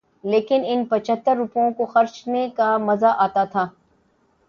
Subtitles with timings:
[0.23, 3.67] لیکن ان پچھتر روپوں کو خرچنے کا مزہ آتا تھا۔